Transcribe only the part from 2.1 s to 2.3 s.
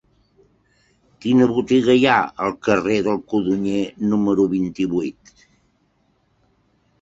ha